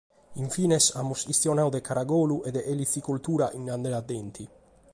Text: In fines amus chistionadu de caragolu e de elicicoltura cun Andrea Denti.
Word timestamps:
In 0.41 0.47
fines 0.53 0.85
amus 1.01 1.25
chistionadu 1.27 1.73
de 1.75 1.81
caragolu 1.89 2.37
e 2.47 2.49
de 2.55 2.61
elicicoltura 2.71 3.45
cun 3.53 3.65
Andrea 3.77 4.01
Denti. 4.09 4.45